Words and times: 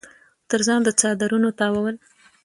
تر 0.49 0.59
ځان 0.67 0.79
د 0.83 0.89
څادرنو 0.99 1.49
تاوول 1.59 1.95